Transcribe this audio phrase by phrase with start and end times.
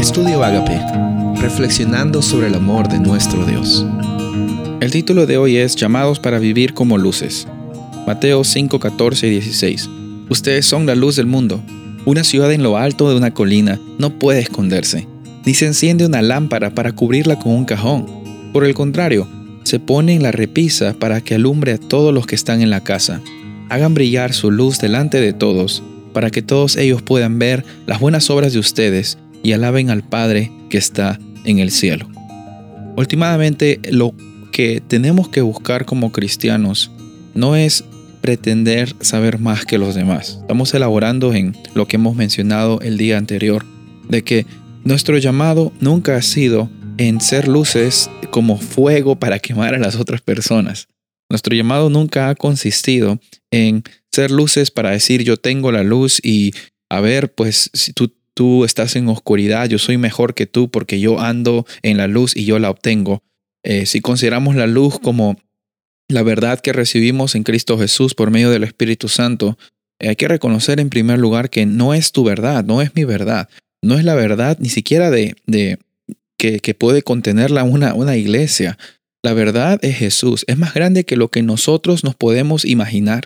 [0.00, 0.80] Estudio Agape,
[1.42, 3.84] reflexionando sobre el amor de nuestro Dios.
[4.80, 7.46] El título de hoy es Llamados para vivir como luces.
[8.06, 9.90] Mateo 5, 14 y 16.
[10.30, 11.62] Ustedes son la luz del mundo.
[12.06, 15.06] Una ciudad en lo alto de una colina no puede esconderse,
[15.44, 18.06] ni se enciende una lámpara para cubrirla con un cajón.
[18.54, 19.28] Por el contrario,
[19.64, 22.82] se pone en la repisa para que alumbre a todos los que están en la
[22.82, 23.20] casa.
[23.68, 25.82] Hagan brillar su luz delante de todos,
[26.14, 30.50] para que todos ellos puedan ver las buenas obras de ustedes y alaben al Padre
[30.68, 32.08] que está en el cielo.
[32.96, 34.14] Últimamente lo
[34.52, 36.90] que tenemos que buscar como cristianos
[37.34, 37.84] no es
[38.20, 40.38] pretender saber más que los demás.
[40.42, 43.64] Estamos elaborando en lo que hemos mencionado el día anterior,
[44.08, 44.46] de que
[44.84, 46.68] nuestro llamado nunca ha sido
[46.98, 50.88] en ser luces como fuego para quemar a las otras personas.
[51.30, 56.52] Nuestro llamado nunca ha consistido en ser luces para decir yo tengo la luz y
[56.90, 61.00] a ver, pues si tú tú estás en oscuridad, yo soy mejor que tú porque
[61.00, 63.22] yo ando en la luz y yo la obtengo.
[63.62, 65.36] Eh, si consideramos la luz como
[66.08, 69.58] la verdad que recibimos en Cristo Jesús por medio del Espíritu Santo,
[70.00, 73.04] eh, hay que reconocer en primer lugar que no es tu verdad, no es mi
[73.04, 73.48] verdad,
[73.82, 75.78] no es la verdad ni siquiera de, de
[76.38, 78.78] que, que, puede contenerla una, una iglesia.
[79.22, 83.24] La verdad es Jesús, es más grande que lo que nosotros nos podemos imaginar.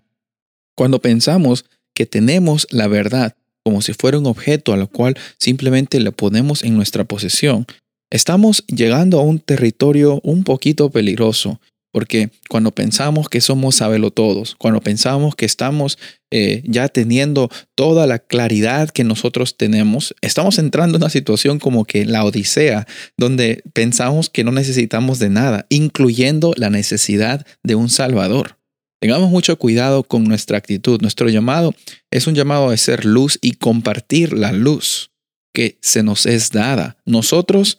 [0.77, 5.99] Cuando pensamos que tenemos la verdad, como si fuera un objeto a lo cual simplemente
[5.99, 7.67] le ponemos en nuestra posesión,
[8.11, 11.61] estamos llegando a un territorio un poquito peligroso,
[11.95, 15.97] porque cuando pensamos que somos sabelotodos, cuando pensamos que estamos
[16.33, 21.85] eh, ya teniendo toda la claridad que nosotros tenemos, estamos entrando en una situación como
[21.85, 27.89] que la Odisea, donde pensamos que no necesitamos de nada, incluyendo la necesidad de un
[27.89, 28.59] Salvador.
[29.05, 30.99] Tengamos mucho cuidado con nuestra actitud.
[31.03, 31.75] Nuestro llamado
[32.11, 35.11] es un llamado de ser luz y compartir la luz
[35.53, 36.97] que se nos es dada.
[37.05, 37.77] Nosotros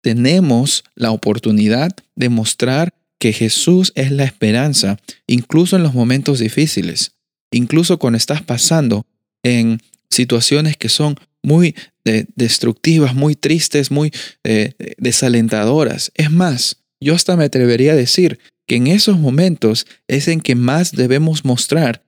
[0.00, 4.96] tenemos la oportunidad de mostrar que Jesús es la esperanza,
[5.26, 7.16] incluso en los momentos difíciles,
[7.50, 9.04] incluso cuando estás pasando
[9.42, 11.74] en situaciones que son muy
[12.04, 14.12] eh, destructivas, muy tristes, muy
[14.44, 16.12] eh, desalentadoras.
[16.14, 18.38] Es más, yo hasta me atrevería a decir
[18.70, 22.04] que en esos momentos es en que más debemos mostrar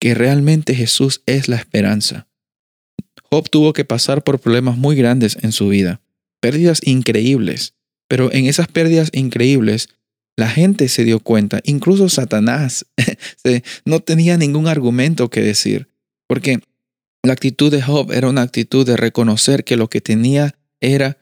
[0.00, 2.26] que realmente Jesús es la esperanza.
[3.30, 6.00] Job tuvo que pasar por problemas muy grandes en su vida,
[6.40, 7.74] pérdidas increíbles,
[8.08, 9.88] pero en esas pérdidas increíbles
[10.36, 12.86] la gente se dio cuenta, incluso Satanás
[13.84, 15.86] no tenía ningún argumento que decir,
[16.26, 16.58] porque
[17.22, 21.18] la actitud de Job era una actitud de reconocer que lo que tenía era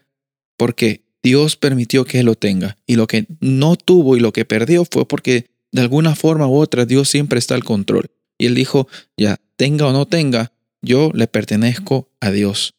[0.57, 2.77] porque Dios permitió que él lo tenga.
[2.85, 6.53] Y lo que no tuvo y lo que perdió fue porque de alguna forma u
[6.57, 8.11] otra Dios siempre está al control.
[8.37, 8.87] Y él dijo,
[9.17, 10.51] ya, tenga o no tenga,
[10.83, 12.75] yo le pertenezco a Dios.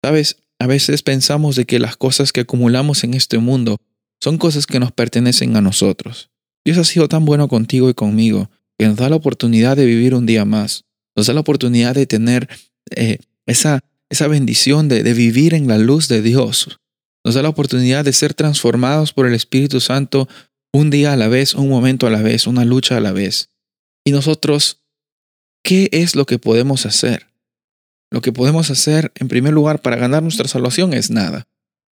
[0.00, 3.78] Sabes, a veces pensamos de que las cosas que acumulamos en este mundo
[4.20, 6.30] son cosas que nos pertenecen a nosotros.
[6.64, 8.48] Dios ha sido tan bueno contigo y conmigo
[8.78, 10.84] que nos da la oportunidad de vivir un día más.
[11.16, 12.48] Nos da la oportunidad de tener
[12.94, 16.78] eh, esa, esa bendición de, de vivir en la luz de Dios,
[17.26, 20.28] nos da la oportunidad de ser transformados por el Espíritu Santo
[20.72, 23.50] un día a la vez, un momento a la vez, una lucha a la vez.
[24.04, 24.84] Y nosotros,
[25.64, 27.26] ¿qué es lo que podemos hacer?
[28.12, 31.48] Lo que podemos hacer, en primer lugar, para ganar nuestra salvación es nada.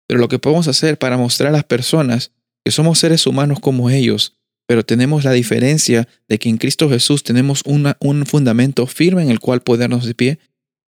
[0.06, 2.32] Pero lo que podemos hacer para mostrar a las personas
[2.62, 7.24] que somos seres humanos como ellos, pero tenemos la diferencia de que en Cristo Jesús
[7.24, 10.38] tenemos un fundamento firme en el cual podernos de pie.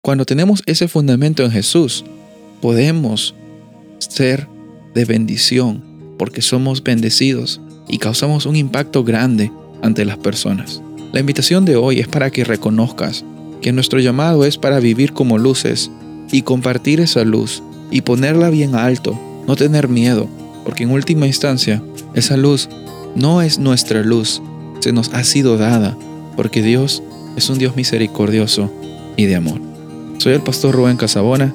[0.02, 2.04] Cuando tenemos ese fundamento en Jesús,
[2.60, 3.34] podemos
[3.98, 4.48] ser
[4.94, 5.82] de bendición,
[6.18, 9.52] porque somos bendecidos y causamos un impacto grande
[9.82, 10.82] ante las personas.
[11.12, 13.24] La invitación de hoy es para que reconozcas
[13.60, 15.90] que nuestro llamado es para vivir como luces
[16.30, 20.28] y compartir esa luz y ponerla bien alto, no tener miedo,
[20.64, 21.82] porque en última instancia
[22.14, 22.68] esa luz
[23.14, 24.42] no es nuestra luz,
[24.80, 25.96] se nos ha sido dada,
[26.36, 27.02] porque Dios
[27.36, 28.70] es un Dios misericordioso
[29.16, 29.60] y de amor.
[30.18, 31.54] Soy el pastor Rubén Casabona